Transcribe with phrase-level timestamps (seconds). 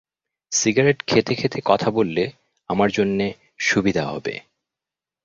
[0.51, 2.23] Cigarette খেতে-খেতে কথা বললে
[2.69, 3.27] আমার জন্যে
[3.59, 4.33] সুবিধা হবে।